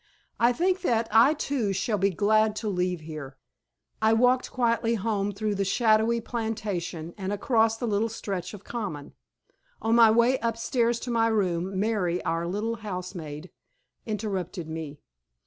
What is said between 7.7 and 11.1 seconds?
the little stretch of common. On my way upstairs